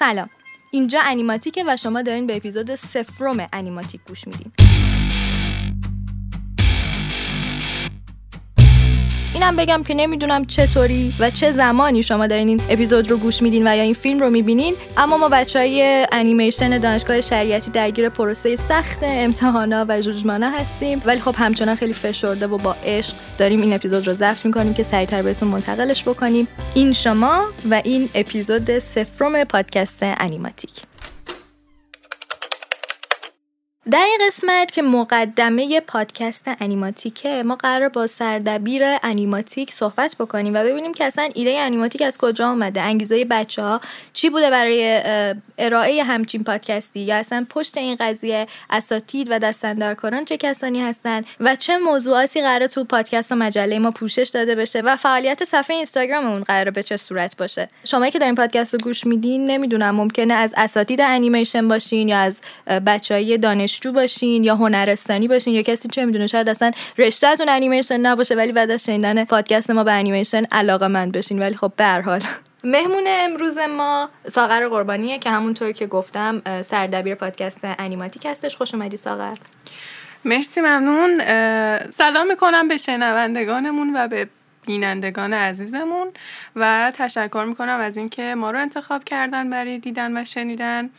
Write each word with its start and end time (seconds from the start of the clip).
سلام. 0.00 0.30
اینجا 0.70 0.98
انیماتیکه 1.04 1.64
و 1.66 1.76
شما 1.76 2.02
دارین 2.02 2.26
به 2.26 2.36
اپیزود 2.36 2.74
سفروم 2.74 3.46
انیماتیک 3.52 4.00
گوش 4.08 4.26
میدین. 4.26 4.52
اینم 9.40 9.56
بگم 9.56 9.82
که 9.82 9.94
نمی‌دونم 9.94 10.44
چطوری 10.44 11.14
و 11.18 11.30
چه 11.30 11.52
زمانی 11.52 12.02
شما 12.02 12.26
دارین 12.26 12.48
این 12.48 12.62
اپیزود 12.68 13.10
رو 13.10 13.16
گوش 13.16 13.42
میدین 13.42 13.68
و 13.68 13.76
یا 13.76 13.82
این 13.82 13.94
فیلم 13.94 14.20
رو 14.20 14.30
می‌بینین. 14.30 14.74
اما 14.96 15.16
ما 15.16 15.28
بچه 15.28 15.58
های 15.58 16.06
انیمیشن 16.12 16.78
دانشگاه 16.78 17.20
شریعتی 17.20 17.70
درگیر 17.70 18.08
پروسه 18.08 18.56
سخت 18.56 18.98
امتحانا 19.02 19.86
و 19.88 20.00
جوجمانا 20.00 20.50
هستیم. 20.50 21.02
ولی 21.04 21.20
خب 21.20 21.34
همچنان 21.38 21.74
خیلی 21.74 21.92
فشرده 21.92 22.46
و 22.46 22.58
با 22.58 22.76
عشق 22.84 23.14
داریم 23.38 23.62
این 23.62 23.72
اپیزود 23.72 24.06
رو 24.06 24.14
ضبط 24.14 24.46
می‌کنیم 24.46 24.74
که 24.74 24.82
سریعتر 24.82 25.22
بهتون 25.22 25.48
منتقلش 25.48 26.02
بکنیم. 26.02 26.48
این 26.74 26.92
شما 26.92 27.44
و 27.70 27.80
این 27.84 28.08
اپیزود 28.14 28.78
سفرم 28.78 29.44
پادکست 29.44 29.98
انیماتیک. 30.02 30.70
در 33.90 34.04
این 34.04 34.18
قسمت 34.26 34.70
که 34.70 34.82
مقدمه 34.82 35.80
پادکست 35.80 36.44
انیماتیکه 36.60 37.42
ما 37.42 37.56
قرار 37.56 37.88
با 37.88 38.06
سردبیر 38.06 38.82
انیماتیک 39.02 39.72
صحبت 39.72 40.16
بکنیم 40.20 40.54
و 40.54 40.64
ببینیم 40.64 40.94
که 40.94 41.04
اصلا 41.04 41.28
ایده 41.34 41.58
انیماتیک 41.58 42.02
از 42.02 42.18
کجا 42.18 42.48
آمده 42.48 42.80
انگیزه 42.80 43.24
بچه 43.24 43.62
ها 43.62 43.80
چی 44.12 44.30
بوده 44.30 44.50
برای 44.50 45.02
ارائه 45.58 46.02
همچین 46.02 46.44
پادکستی 46.44 47.00
یا 47.00 47.16
اصلا 47.16 47.46
پشت 47.48 47.78
این 47.78 47.96
قضیه 48.00 48.46
اساتید 48.70 49.28
و 49.30 49.38
دستندرکاران 49.38 50.24
چه 50.24 50.36
کسانی 50.36 50.80
هستند 50.82 51.26
و 51.40 51.56
چه 51.56 51.78
موضوعاتی 51.78 52.42
قرار 52.42 52.66
تو 52.66 52.84
پادکست 52.84 53.32
و 53.32 53.34
مجله 53.34 53.78
ما 53.78 53.90
پوشش 53.90 54.30
داده 54.34 54.54
بشه 54.54 54.80
و 54.80 54.96
فعالیت 54.96 55.44
صفحه 55.44 55.76
اینستاگراممون 55.76 56.42
قرار 56.42 56.70
به 56.70 56.82
چه 56.82 56.96
صورت 56.96 57.36
باشه. 57.36 57.68
شما 57.84 58.08
که 58.08 58.18
دارین 58.18 58.34
پادکست 58.34 58.74
رو 58.74 58.80
گوش 58.82 59.06
میدین 59.06 59.46
نمی‌دونم 59.46 59.94
ممکنه 59.94 60.34
از 60.34 60.54
اساتید 60.56 61.00
انیمیشن 61.00 61.68
باشین 61.68 62.08
یا 62.08 62.18
از 62.18 62.36
بچهای 62.86 63.38
دانش 63.38 63.79
دانشجو 63.80 63.92
باشین 63.92 64.44
یا 64.44 64.56
هنرستانی 64.56 65.28
باشین 65.28 65.54
یا 65.54 65.62
کسی 65.62 65.88
چه 65.88 66.04
می‌دونه 66.04 66.26
شاید 66.26 66.48
اصلا 66.48 66.70
رشتهتون 66.98 67.48
انیمیشن 67.48 68.00
نباشه 68.00 68.34
ولی 68.34 68.52
بعد 68.52 68.70
از 68.70 68.84
شنیدن 68.84 69.24
پادکست 69.24 69.70
ما 69.70 69.84
به 69.84 69.92
انیمیشن 69.92 70.44
علاقه 70.52 70.88
من 70.88 71.10
بشین. 71.10 71.38
ولی 71.38 71.56
خب 71.56 71.72
به 71.76 72.02
حال. 72.04 72.20
مهمون 72.64 73.04
امروز 73.06 73.58
ما 73.58 74.08
ساغر 74.32 74.68
قربانیه 74.68 75.18
که 75.18 75.30
همونطور 75.30 75.72
که 75.72 75.86
گفتم 75.86 76.62
سردبیر 76.62 77.14
پادکست 77.14 77.58
انیماتیک 77.62 78.26
هستش. 78.26 78.56
خوش 78.56 78.74
اومدی 78.74 78.96
ساغر. 78.96 79.36
مرسی 80.24 80.60
ممنون. 80.60 81.18
سلام 81.90 82.26
می‌کنم 82.26 82.68
به 82.68 82.76
شنوندگانمون 82.76 83.96
و 83.96 84.08
به 84.08 84.28
بینندگان 84.66 85.32
عزیزمون 85.32 86.10
و 86.56 86.92
تشکر 86.94 87.44
می‌کنم 87.48 87.80
از 87.80 87.96
اینکه 87.96 88.34
ما 88.34 88.50
رو 88.50 88.58
انتخاب 88.58 89.04
کردن 89.04 89.50
برای 89.50 89.78
دیدن 89.78 90.16
و 90.16 90.24
شنیدن 90.24 90.90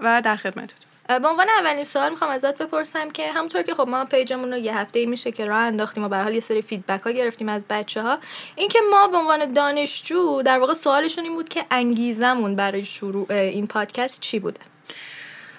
و 0.00 0.22
در 0.24 0.36
خدمتتون. 0.36 0.95
به 1.08 1.28
عنوان 1.28 1.46
اولین 1.58 1.84
سوال 1.84 2.10
می‌خوام 2.10 2.30
ازت 2.30 2.58
بپرسم 2.58 3.10
که 3.10 3.32
همونطور 3.32 3.62
که 3.62 3.74
خب 3.74 3.88
ما 3.88 4.04
پیجمون 4.04 4.52
رو 4.52 4.58
یه 4.58 4.78
هفته 4.78 5.06
میشه 5.06 5.32
که 5.32 5.46
راه 5.46 5.58
انداختیم 5.58 6.04
و 6.04 6.08
به 6.08 6.16
حال 6.16 6.34
یه 6.34 6.40
سری 6.40 6.62
فیدبک 6.62 7.00
ها 7.00 7.10
گرفتیم 7.10 7.48
از 7.48 7.64
بچه 7.70 8.02
ها 8.02 8.18
اینکه 8.56 8.78
ما 8.90 9.08
به 9.08 9.16
عنوان 9.16 9.52
دانشجو 9.52 10.42
در 10.42 10.58
واقع 10.58 10.74
سوالشون 10.74 11.24
این 11.24 11.34
بود 11.34 11.48
که 11.48 11.64
انگیزمون 11.70 12.56
برای 12.56 12.84
شروع 12.84 13.26
این 13.32 13.66
پادکست 13.66 14.20
چی 14.20 14.38
بوده؟ 14.38 14.60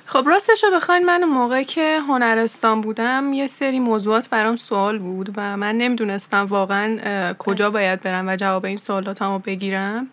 خب 0.10 0.24
راستش 0.28 0.64
رو 0.64 0.72
بخواین 0.72 1.06
من 1.06 1.24
موقعی 1.24 1.66
که 1.66 2.00
هنرستان 2.08 2.82
بودم 2.82 3.34
یه 3.34 3.48
سری 3.48 3.80
موضوعات 3.80 4.30
برام 4.30 4.56
سوال 4.56 4.98
بود 4.98 5.30
و 5.36 5.58
من 5.58 5.78
نمی‌دونستم 5.78 6.46
واقعا 6.46 7.34
کجا 7.40 7.72
باید 7.72 8.02
برم 8.02 8.28
و 8.28 8.36
جواب 8.36 8.66
این 8.66 8.78
سوالاتم 8.78 9.34
رو 9.34 9.40
بگیرم. 9.40 10.08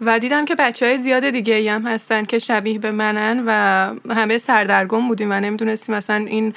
و 0.00 0.18
دیدم 0.18 0.44
که 0.44 0.54
بچه 0.54 0.86
های 0.86 0.98
زیاد 0.98 1.30
دیگه 1.30 1.72
هم 1.72 1.86
هستن 1.86 2.24
که 2.24 2.38
شبیه 2.38 2.78
به 2.78 2.90
منن 2.90 3.42
و 3.46 4.12
همه 4.14 4.38
سردرگم 4.38 5.08
بودیم 5.08 5.30
و 5.30 5.40
نمی‌دونستیم 5.40 5.94
اصلا 5.94 6.16
این 6.16 6.54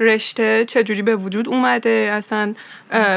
رشته 0.00 0.64
چجوری 0.64 1.02
به 1.02 1.16
وجود 1.16 1.48
اومده 1.48 2.10
اصلا 2.12 2.54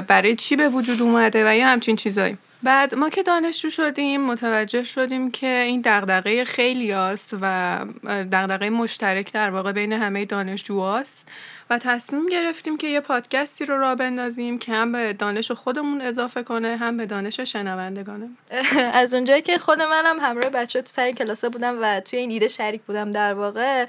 برای 0.08 0.36
چی 0.36 0.56
به 0.56 0.70
وجود 0.70 1.02
اومده 1.02 1.52
و 1.52 1.56
یه 1.56 1.68
همچین 1.68 1.96
چیزایی. 1.96 2.38
بعد 2.68 2.96
ما 2.96 3.10
که 3.10 3.24
دانشجو 3.24 3.70
شدیم 3.70 4.22
متوجه 4.22 4.84
شدیم 4.84 5.32
که 5.32 5.48
این 5.48 5.82
دغدغه 5.86 6.46
خیلی 6.46 6.92
است 6.92 7.36
و 7.42 7.80
دغدغه 8.08 8.70
مشترک 8.70 9.34
در 9.34 9.50
واقع 9.50 9.72
بین 9.72 9.94
همه 9.94 10.26
دانشجوهاست 10.26 11.28
و 11.70 11.78
تصمیم 11.78 12.26
گرفتیم 12.26 12.78
که 12.78 12.88
یه 12.88 13.00
پادکستی 13.00 13.66
رو 13.66 13.80
را 13.80 13.96
بندازیم 13.96 14.60
که 14.60 14.72
هم 14.72 14.92
به 14.92 15.14
دانش 15.14 15.52
خودمون 15.52 16.02
اضافه 16.02 16.44
کنه 16.44 16.78
هم 16.78 16.98
به 16.98 17.06
دانش 17.06 17.40
شنوندگانم 17.40 18.38
از 18.94 19.14
اونجایی 19.14 19.42
که 19.42 19.58
خود 19.58 19.82
منم 19.82 20.20
همراه 20.20 20.50
بچه 20.50 20.82
سر 20.86 21.12
کلاسه 21.12 21.50
بودم 21.50 21.78
و 21.82 22.00
توی 22.00 22.20
این 22.20 22.32
ایده 22.32 22.48
شریک 22.48 22.82
بودم 22.82 23.12
در 23.12 23.34
واقع 23.34 23.86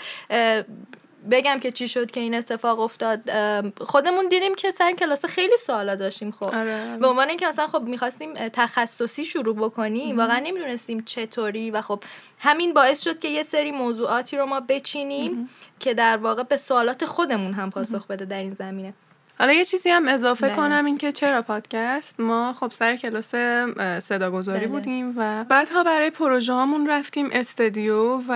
بگم 1.31 1.61
که 1.61 1.73
چی 1.73 1.89
شد 1.89 2.11
که 2.11 2.21
این 2.21 2.35
اتفاق 2.35 2.81
افتاد 2.81 3.21
خودمون 3.85 4.29
دیدیم 4.29 4.55
که 4.55 4.71
سر 4.71 4.93
کلاس 4.93 5.25
خیلی 5.25 5.57
سوالا 5.57 5.95
داشتیم. 5.95 6.31
خب 6.31 6.55
آره. 6.55 6.97
به 7.01 7.07
عنوان 7.07 7.29
اینکه 7.29 7.47
مثلا 7.47 7.67
خب 7.67 7.83
می‌خواستیم 7.83 8.49
تخصصی 8.49 9.25
شروع 9.25 9.57
بکنیم 9.57 10.19
واقعا 10.19 10.39
نمی‌دونستیم 10.39 11.03
چطوری 11.05 11.71
و 11.71 11.83
خب 11.83 12.03
همین 12.39 12.75
باعث 12.75 13.05
شد 13.05 13.19
که 13.19 13.29
یه 13.29 13.43
سری 13.43 13.73
موضوعاتی 13.73 14.37
رو 14.37 14.47
ما 14.47 14.61
بچینیم 14.61 15.49
که 15.81 15.95
در 15.95 16.17
واقع 16.17 16.43
به 16.43 16.57
سوالات 16.57 17.05
خودمون 17.05 17.53
هم 17.53 17.71
پاسخ 17.71 18.07
بده 18.07 18.25
در 18.25 18.39
این 18.39 18.55
زمینه. 18.55 18.95
حالا 19.39 19.53
یه 19.53 19.65
چیزی 19.65 19.91
هم 19.91 20.09
اضافه 20.09 20.47
بله. 20.47 20.57
کنم 20.57 20.85
این 20.85 20.99
که 20.99 21.13
چرا 21.13 21.43
پادکست 21.43 22.21
ما 22.21 22.53
خب 22.53 22.73
سر 22.73 22.97
کلاس 22.97 23.35
صداگذاری 24.05 24.59
بله. 24.59 24.69
بودیم 24.69 25.15
و 25.17 25.45
بعدها 25.45 25.85
برای 25.85 26.11
پروژه 26.11 26.53
هامون 26.53 26.91
رفتیم 26.91 27.29
استودیو 27.33 28.21
و 28.29 28.33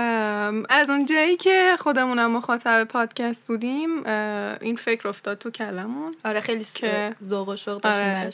از 0.68 0.90
اون 0.90 1.04
جایی 1.04 1.36
که 1.36 1.76
خودمونم 1.78 2.30
مخاطب 2.30 2.84
پادکست 2.84 3.46
بودیم 3.46 4.06
این 4.60 4.76
فکر 4.76 5.08
افتاد 5.08 5.38
تو 5.38 5.50
کلمون 5.50 6.14
آره 6.24 6.40
خیلی 6.40 6.64
که 6.74 7.16
ذوق 7.24 7.48
و 7.48 7.56
شوق 7.56 7.86
آره. 7.86 8.30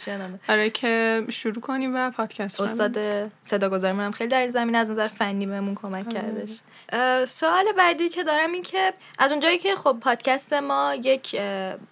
آره 0.48 0.70
که 0.70 1.24
شروع 1.28 1.60
کنیم 1.60 1.94
و 1.94 2.10
پادکست 2.10 2.60
استاد 2.60 2.98
صداگذاری 3.42 3.98
هم 3.98 4.10
خیلی 4.10 4.30
در 4.30 4.40
این 4.40 4.50
زمینه 4.50 4.78
از 4.78 4.90
نظر 4.90 5.08
فنی 5.08 5.46
بهمون 5.46 5.74
کمک 5.74 6.06
آره. 6.06 6.14
کردش 6.14 6.60
سوال 7.28 7.64
بعدی 7.76 8.08
که 8.08 8.24
دارم 8.24 8.52
این 8.52 8.62
که 8.62 8.92
از 9.18 9.30
اونجایی 9.32 9.58
که 9.58 9.74
خب 9.74 9.96
پادکست 10.00 10.52
ما 10.52 10.94
یک 11.02 11.36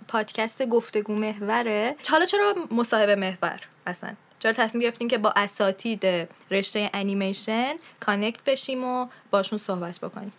پادکست 0.09 0.66
گفتگو 0.67 1.15
محوره. 1.15 1.97
حالا 2.09 2.25
چرا 2.25 2.55
مصاحبه 2.71 3.17
محور 3.17 3.61
اصلا؟ 3.87 4.11
چرا 4.39 4.53
تصمیم 4.53 4.83
گرفتیم 4.83 5.09
که 5.09 5.19
با 5.19 5.33
اساتید 5.37 6.29
رشته 6.51 6.91
انیمیشن 6.95 7.75
کانکت 8.01 8.45
بشیم 8.45 8.85
و 8.85 9.07
باشون 9.31 9.59
صحبت 9.59 10.01
بکنیم؟ 10.01 10.33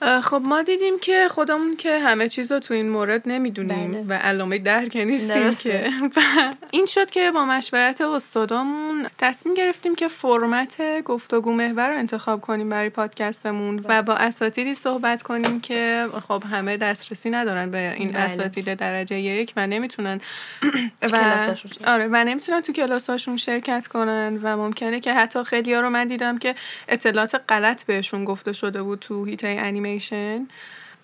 خب 0.00 0.42
ما 0.44 0.62
دیدیم 0.62 0.98
که 0.98 1.28
خودمون 1.30 1.76
که 1.76 1.98
همه 1.98 2.28
چیز 2.28 2.52
رو 2.52 2.58
تو 2.58 2.74
این 2.74 2.88
مورد 2.88 3.22
نمی‌دونیم 3.26 3.92
بله. 3.92 4.04
و 4.08 4.12
علامه 4.12 4.58
درک 4.58 4.96
نیستیم 4.96 5.54
که 5.54 5.90
این 6.70 6.86
شد 6.86 7.10
که 7.10 7.30
با 7.30 7.44
مشورت 7.44 8.00
استادامون 8.00 9.06
تصمیم 9.18 9.54
گرفتیم 9.54 9.94
که 9.94 10.08
فرمت 10.08 11.02
گفتگو 11.04 11.52
محور 11.52 11.90
رو 11.90 11.96
انتخاب 11.98 12.40
کنیم 12.40 12.68
برای 12.68 12.90
پادکستمون 12.90 13.78
و 13.78 13.82
بله. 13.82 14.02
با 14.02 14.14
اساتیدی 14.14 14.74
صحبت 14.74 15.22
کنیم 15.22 15.60
که 15.60 16.06
خب 16.28 16.44
همه 16.50 16.76
دسترسی 16.76 17.30
ندارن 17.30 17.70
به 17.70 17.94
این 17.96 18.10
بله. 18.10 18.20
اساتید 18.20 18.74
درجه 18.74 19.20
یک 19.20 19.52
و 19.56 19.66
نمی‌تونن 19.66 20.20
و 21.12 21.46
آره 21.86 22.08
و 22.12 22.24
نمی‌تونن 22.24 22.60
تو 22.60 22.72
کلاساشون 22.72 23.36
شرکت 23.36 23.86
کنن 23.86 24.38
و 24.42 24.56
ممکنه 24.56 25.00
که 25.00 25.14
حتی 25.14 25.44
خیلی 25.44 25.74
ها 25.74 25.80
رو 25.80 25.90
من 25.90 26.06
دیدم 26.06 26.38
که 26.38 26.54
اطلاعات 26.88 27.40
غلط 27.48 27.84
بهشون 27.84 28.24
گفته 28.24 28.52
شده 28.52 28.82
بود 28.82 28.98
تو 28.98 29.24
هیته 29.24 29.48
انیمه 29.48 29.87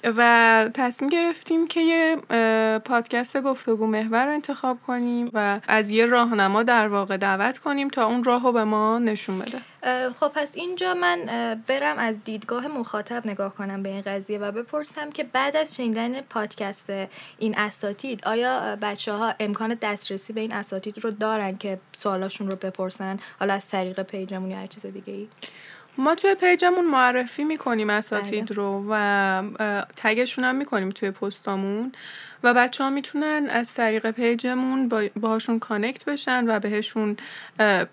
و 0.05 0.71
تصمیم 0.75 1.11
گرفتیم 1.11 1.67
که 1.67 1.81
یه 1.81 2.17
پادکست 2.79 3.41
گفتگو 3.41 3.87
محور 3.87 4.27
رو 4.27 4.33
انتخاب 4.33 4.79
کنیم 4.87 5.31
و 5.33 5.61
از 5.69 5.91
یه 5.91 6.07
راهنما 6.07 6.63
در 6.63 6.89
واقع 6.89 7.17
دعوت 7.17 7.59
کنیم 7.59 7.89
تا 7.89 8.07
اون 8.07 8.25
راهو 8.25 8.53
به 8.53 8.65
ما 8.65 8.99
نشون 8.99 9.39
بده. 9.39 9.61
خب 10.21 10.29
پس 10.35 10.53
اینجا 10.55 10.95
من 10.95 11.19
برم 11.67 11.99
از 11.99 12.25
دیدگاه 12.25 12.67
مخاطب 12.67 13.27
نگاه 13.27 13.55
کنم 13.55 13.83
به 13.83 13.89
این 13.89 14.01
قضیه 14.01 14.39
و 14.39 14.53
بپرسم 14.53 15.11
که 15.11 15.25
بعد 15.25 15.57
از 15.57 15.77
شنیدن 15.77 16.21
پادکست 16.21 16.93
این 17.39 17.59
اساتید 17.59 18.25
آیا 18.27 18.77
بچه 18.83 19.13
ها 19.13 19.35
امکان 19.41 19.79
دسترسی 19.83 20.33
به 20.33 20.41
این 20.41 20.53
اساتید 20.53 21.05
رو 21.05 21.11
دارن 21.11 21.57
که 21.57 21.79
سوالاشون 21.93 22.51
رو 22.51 22.57
بپرسن؟ 22.57 23.19
حالا 23.41 23.55
از 23.55 23.69
طریق 23.69 24.03
page 24.03 24.30
مون 24.30 24.51
یا 24.51 24.57
هر 24.57 24.67
چیز 24.67 24.87
دیگه 24.87 25.13
ای؟ 25.13 25.29
ما 25.99 26.15
توی 26.15 26.35
page 26.35 26.63
مون 26.63 26.85
معرفی 26.85 27.45
می‌کنیم 27.45 27.91
اساتید 27.91 28.47
بله. 28.47 28.57
رو 28.57 28.87
و 28.91 29.43
tag 29.97 30.17
شون 30.17 30.45
هم 30.45 30.57
می‌کنیم 30.57 30.91
توی 30.91 31.11
پستامون 31.11 31.93
و 32.45 32.55
بچه 32.55 32.85
ها 32.85 32.91
می‌تونن 32.91 33.47
از 33.51 33.75
طریق 33.75 34.11
page 34.11 34.58
مون 34.58 34.93
باهاشون 35.17 35.59
connect 35.59 36.05
بشن 36.05 36.45
و 36.49 36.61
بهشون 36.61 37.17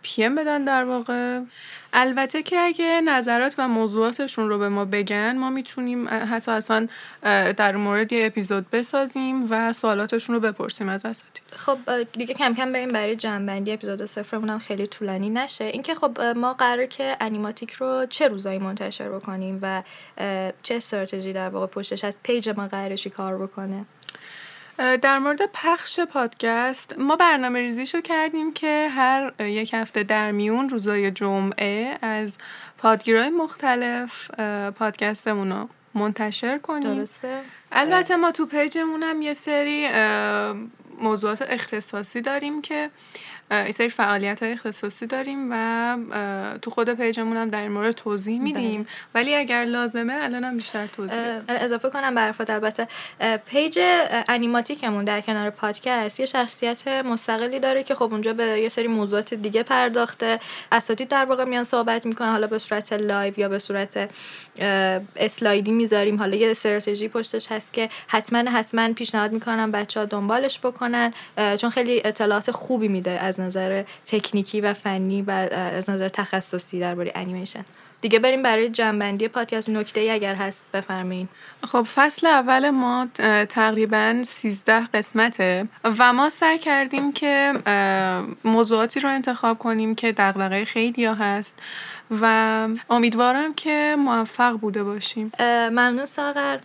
PM 0.02 0.36
بدن 0.36 0.64
در 0.64 0.84
واقع. 0.84 1.40
البته 1.94 2.44
که 2.44 2.60
اگه 2.60 3.02
نظرات 3.02 3.56
و 3.58 3.68
موضوعاتشون 3.68 4.50
رو 4.50 4.58
به 4.58 4.70
ما 4.70 4.86
بگن 4.86 5.38
ما 5.38 5.50
می‌تونیم 5.50 6.08
حتی 6.10 6.52
اصلا 6.52 6.88
در 7.58 7.76
مورد 7.76 8.14
یه 8.14 8.26
اپیزود 8.26 8.70
بسازیم 8.70 9.48
و 9.50 9.74
سوالاتشون 9.74 10.36
رو 10.36 10.42
بپرسیم 10.42 10.90
از 10.90 11.06
اساتید. 11.06 11.44
خب 11.56 11.78
دیگه 12.04 12.34
کم 12.34 12.54
کم 12.54 12.74
بریم 12.74 12.92
برای 12.92 13.16
جنبندی 13.16 13.72
اپیزود 13.72 14.06
صفرمون 14.06 14.50
هم 14.50 14.60
خیلی 14.60 14.88
طولانی 14.88 15.30
نشه. 15.30 15.66
اینکه 15.66 15.96
خب 15.96 16.22
ما 16.22 16.54
قرار 16.54 16.86
که 16.86 17.18
انیماتیک 17.20 17.72
رو 17.72 18.06
چه 18.10 18.28
روزایی 18.28 18.60
منتشر 18.60 19.10
بکنیم 19.10 19.60
و 19.62 19.84
چه 20.64 20.76
استراتژی 20.76 21.34
در 21.34 21.50
واقع 21.50 21.68
پشتش 21.68 22.04
از 22.04 22.18
پیج 22.24 22.50
ما 22.50 22.68
قراره 22.68 22.98
چی 22.98 23.10
کار 23.10 23.38
بکنه؟ 23.38 23.86
در 25.02 25.20
مورد 25.20 25.42
پخش 25.54 26.00
پادکست 26.00 27.00
ما 27.00 27.16
برنامه 27.16 27.60
ریزیشو 27.60 28.02
کردیم 28.02 28.54
که 28.54 28.90
هر 28.92 29.34
یک 29.40 29.74
هفته 29.74 30.04
در 30.04 30.32
میون 30.32 30.70
روزای 30.70 31.12
جمعه 31.12 31.98
از 32.02 32.38
پادگیرهای 32.78 33.30
مختلف 33.30 34.32
پادکستمون 34.72 35.52
رو 35.52 35.70
منتشر 35.94 36.58
کنیم. 36.58 36.96
درسته. 36.96 37.42
البته 37.72 38.16
ما 38.16 38.32
تو 38.32 38.46
page 38.46 38.79
مون 38.79 39.04
هم 39.04 39.22
یه 39.22 39.34
سری 39.34 39.90
موضوعات 41.02 41.42
اختصاصی 41.42 42.22
داریم 42.22 42.62
که 42.62 42.90
یه 43.52 43.72
سری 43.72 43.90
فعالیت 43.90 44.44
های 44.44 44.52
اختصاصی 44.52 45.08
داریم 45.08 45.48
و 45.52 45.98
تو 46.62 46.72
خود 46.72 46.90
page 46.90 47.17
مون 47.17 47.38
هم 47.38 47.50
در 47.50 47.62
این 47.62 47.72
مورد 47.72 47.92
توضیح 47.92 48.42
میدیم. 48.42 48.82
بله. 48.82 48.92
ولی 49.16 49.36
اگر 49.36 49.66
لازمه 49.66 50.14
الان 50.22 50.44
هم 50.44 50.58
بیشتر 50.58 50.88
توضیح 50.88 51.20
اضافه 51.48 51.90
کنم 51.90 52.16
برفت 52.16 52.50
البته 52.50 52.88
page 53.46 53.80
انیماتیکمون 54.30 55.06
در 55.06 55.22
کنار 55.22 55.50
پادکست 55.50 56.20
یه 56.20 56.26
شخصیت 56.26 56.88
مستقلی 56.88 57.60
داره 57.60 57.84
که 57.84 57.96
خب 57.96 58.12
اونجا 58.12 58.34
به 58.34 58.44
یه 58.44 58.70
سری 58.70 58.88
موضوعات 58.88 59.34
دیگه 59.34 59.64
پرداخته. 59.64 60.40
اساتید 60.72 61.08
در 61.08 61.26
واقع 61.26 61.46
میان 61.46 61.64
صحبت 61.64 62.06
می‌کنن 62.06 62.32
حالا 62.32 62.48
به 62.48 62.60
صورت 62.60 62.94
live 62.94 63.40
یا 63.40 63.50
به 63.50 63.60
صورت 63.60 64.10
اسلایدی 65.16 65.72
می‌ذاریم. 65.72 66.18
حالا 66.18 66.36
یه 66.36 66.52
استراتژی 66.52 67.08
پشتش 67.08 67.52
هست 67.52 67.74
که 67.74 67.90
حتما 68.08 68.52
حتما 68.52 68.94
پیشنهاد 68.94 69.32
می‌کنم 69.32 69.72
بچه 69.72 70.00
ها 70.00 70.06
دنبالش 70.06 70.60
بکنن. 70.60 71.14
چون 71.58 71.70
خیلی 71.70 72.02
اطلاعات 72.06 72.52
خوبی 72.52 72.88
میده 72.88 73.12
از 73.12 73.41
نظر 73.42 73.84
تکنیکی 74.06 74.62
و 74.62 74.74
فنی 74.74 75.22
و 75.22 75.32
از 75.32 75.90
نظر 75.90 76.08
تخصصی 76.08 76.80
درباره 76.80 77.12
انیمیشن 77.16 77.66
دیگه 78.02 78.20
بریم 78.20 78.44
برای 78.44 78.70
جمع‌بندی 78.70 79.28
پادکست 79.28 79.70
نکته 79.70 80.10
اگر 80.12 80.36
هست 80.36 80.66
بفرمایید 80.74 81.30
خب 81.64 81.82
فصل 81.82 82.28
اول 82.28 82.70
ما 82.70 83.08
تقریبا 83.50 84.22
13 84.24 84.86
قسمته 84.94 85.68
و 86.00 86.14
ما 86.14 86.30
سعی 86.30 86.58
کردیم 86.58 87.14
که 87.14 87.54
موضوعاتی 88.44 89.00
رو 89.00 89.10
انتخاب 89.10 89.58
کنیم 89.58 89.96
که 89.96 90.12
دغدغه 90.12 90.66
خیلی 90.66 91.06
هست 91.06 91.60
و 92.22 92.68
امیدوارم 92.90 93.54
که 93.54 93.96
موفق 94.00 94.52
بوده 94.52 94.84
باشیم. 94.84 95.32
ممنون 95.40 96.06
ساغر. 96.06 96.58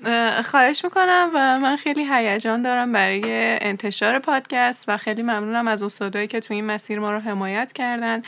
خواهش 0.42 0.84
می‌کنم 0.84 1.30
و 1.34 1.58
من 1.58 1.76
خیلی 1.76 2.06
هیجان 2.10 2.62
دارم 2.62 2.92
برای 2.92 3.22
انتشار 3.60 4.18
پادکست 4.18 4.84
و 4.88 4.96
خیلی 4.96 5.22
ممنونم 5.22 5.68
از 5.68 5.82
استادایی 5.82 6.26
که 6.26 6.40
تو 6.40 6.54
این 6.54 6.64
مسیر 6.64 6.98
ما 6.98 7.12
رو 7.12 7.18
حمایت 7.18 7.72
کردن. 7.72 8.22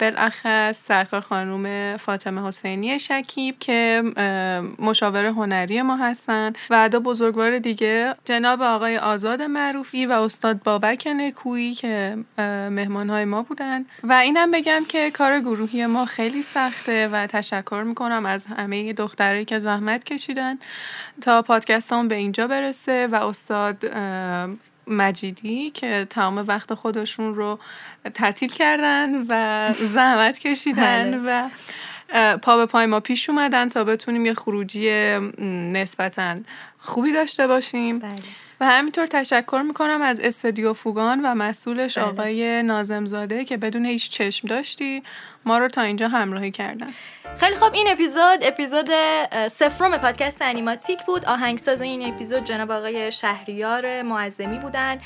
بالاخص 0.00 0.82
سرکار 0.84 1.20
خانوم 1.20 1.96
فاطمه 1.96 2.48
حسینی 2.48 2.98
شکیب 2.98 3.58
که 3.58 4.02
مشاور 4.78 5.24
هنری 5.24 5.82
ما 5.82 5.96
هستن 5.96 6.52
و 6.70 6.88
دو 6.88 7.00
بزرگوار 7.00 7.58
دیگه 7.58 8.14
جناب 8.24 8.62
آقای 8.62 8.98
آزاد 8.98 9.42
معروفی 9.42 10.06
و 10.06 10.12
استاد 10.12 10.62
بابک 10.62 11.06
نکویی 11.06 11.74
که 11.74 12.16
مهمان 12.70 13.10
های 13.10 13.24
ما 13.24 13.42
بودن. 13.42 13.84
و 14.04 14.12
اینم 14.12 14.50
بگم 14.50 14.84
که 14.88 15.10
کار 15.10 15.40
گروهی 15.40 15.86
ما 15.86 16.04
خیلی 16.04 16.42
سخته 16.42 17.08
و 17.08 17.26
تشکر 17.26 17.82
می‌کنم 17.86 18.26
از 18.26 18.46
همه 18.46 18.92
دخترایی 18.92 19.44
که 19.44 19.58
زحمت 19.58 20.04
کشیدن 20.04 20.58
تا 21.20 21.42
پادکست 21.42 21.92
هم 21.92 22.08
به 22.08 22.14
اینجا 22.14 22.46
برسه 22.46 23.06
و 23.06 23.14
استاد 23.14 23.84
مجیدی 24.86 25.70
که 25.70 26.06
تمام 26.10 26.44
وقت 26.48 26.74
خودشون 26.74 27.34
رو 27.34 27.58
تعطیل 28.14 28.52
کردن 28.52 29.26
و 29.28 29.74
زحمت 29.80 30.38
کشیدن 30.38 31.10
بله. 31.10 31.48
و 32.12 32.38
پا 32.38 32.56
به 32.56 32.66
پای 32.66 32.86
ما 32.86 33.00
پیش 33.00 33.30
اومدن 33.30 33.68
تا 33.68 33.84
بتونیم 33.84 34.26
یه 34.26 34.34
خروجی 34.34 34.90
نسبتا 35.72 36.36
خوبی 36.78 37.12
داشته 37.12 37.46
باشیم 37.46 37.98
بله. 37.98 38.14
و 38.60 38.64
همینطور 38.64 39.06
تشکر 39.06 39.62
می‌کنم 39.66 40.02
از 40.02 40.20
استودیو 40.20 40.72
فوگان 40.72 41.20
و 41.24 41.34
مسئولش 41.34 41.98
بله. 41.98 42.06
آقای 42.06 42.62
نازمزاده 42.62 43.44
که 43.44 43.56
بدون 43.56 43.84
هیچ 43.86 44.10
چشم 44.10 44.48
داشتی 44.48 45.02
ما 45.46 45.58
رو 45.58 45.68
تا 45.68 45.82
اینجا 45.82 46.08
همراهی 46.08 46.50
کردن. 46.50 46.86
خیلی 47.36 47.56
خوب. 47.56 47.74
این 47.74 47.86
اپیزود 47.90 48.38
اپیزود 48.42 48.88
سفرم 49.48 49.98
پادکست 49.98 50.42
انیماتیک 50.42 50.98
بود. 51.06 51.24
آهنگساز 51.24 51.80
این 51.80 52.14
اپیزود 52.14 52.44
جناب 52.44 52.70
آقای 52.70 53.12
شهریار 53.12 54.02
معظمی 54.02 54.58
بودن. 54.58 55.00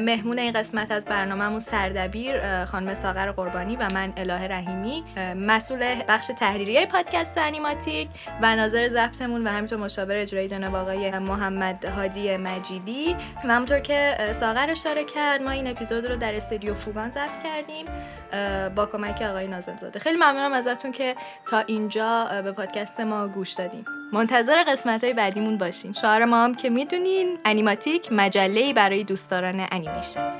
مهمون 0.00 0.38
این 0.38 0.52
قسمت 0.52 0.90
از 0.90 1.04
برنامهمون 1.04 1.60
سردبیر 1.60 2.64
خانم 2.64 2.94
ساغر 2.94 3.30
قربانی 3.30 3.76
و 3.76 3.88
من 3.94 4.12
الهه 4.16 4.42
رحیمی. 4.42 5.04
مسئول 5.36 6.02
بخش 6.08 6.26
تحریریه 6.26 6.86
پادکست 6.86 7.38
انیماتیک 7.38 8.08
و 8.42 8.56
ناظر 8.56 8.88
ضبطمون 8.88 9.46
و 9.46 9.50
همینطور 9.50 9.78
مشاور 9.78 10.16
اجرایی 10.16 10.48
جناب 10.48 10.74
آقای 10.74 11.18
محمد 11.18 11.84
هادی 11.84 12.36
مجیدی 12.66 13.16
و 13.44 13.48
همونطور 13.48 13.78
که 13.78 14.16
ساغر 14.40 14.70
اشاره 14.70 15.04
کرد 15.04 15.42
ما 15.42 15.50
این 15.50 15.66
اپیزود 15.66 16.06
رو 16.06 16.16
در 16.16 16.34
استودیو 16.34 16.74
فوگان 16.74 17.10
ضبط 17.10 17.42
کردیم 17.44 17.86
با 18.74 18.86
کمک 18.86 19.22
آقای 19.22 19.48
نازم 19.48 19.76
زاده 19.76 19.98
خیلی 19.98 20.16
ممنونم 20.16 20.52
ازتون 20.52 20.92
که 20.92 21.16
تا 21.50 21.58
اینجا 21.58 22.28
به 22.44 22.52
پادکست 22.52 23.00
ما 23.00 23.28
گوش 23.28 23.52
دادین. 23.52 23.84
منتظر 24.12 24.64
قسمت 24.64 25.04
های 25.04 25.12
بعدیمون 25.12 25.58
باشین. 25.58 25.92
شعار 25.92 26.24
ما 26.24 26.44
هم 26.44 26.54
که 26.54 26.70
می‌دونین 26.70 27.38
انیماتیک 27.44 28.12
مجله 28.12 28.72
برای 28.72 29.04
دوستداران 29.04 29.66
انیمیشن. 29.72 30.32